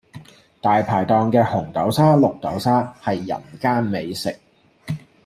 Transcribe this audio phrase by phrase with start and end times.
[0.59, 4.35] 大排檔嘅紅豆沙、綠豆沙係人間美食